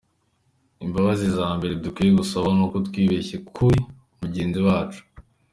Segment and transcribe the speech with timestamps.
[0.85, 3.79] Imbabazi za mbere dukwiye gusaba ni uko twibeshye kuri
[4.19, 5.01] mugenzi wacu.